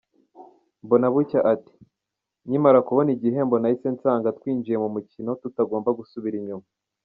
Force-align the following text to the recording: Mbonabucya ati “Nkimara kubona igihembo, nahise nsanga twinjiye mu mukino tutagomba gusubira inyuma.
Mbonabucya 0.83 1.39
ati 1.53 1.73
“Nkimara 2.47 2.79
kubona 2.87 3.09
igihembo, 3.15 3.55
nahise 3.57 3.87
nsanga 3.95 4.35
twinjiye 4.37 4.77
mu 4.83 4.89
mukino 4.95 5.31
tutagomba 5.41 5.89
gusubira 5.99 6.35
inyuma. 6.41 6.65